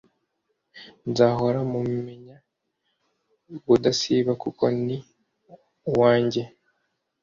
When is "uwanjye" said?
5.89-6.43